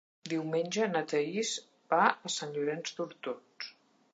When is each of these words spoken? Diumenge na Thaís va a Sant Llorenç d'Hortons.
Diumenge 0.31 0.87
na 0.93 1.03
Thaís 1.11 1.51
va 1.93 1.99
a 2.29 2.33
Sant 2.37 2.57
Llorenç 2.57 2.97
d'Hortons. 3.01 3.71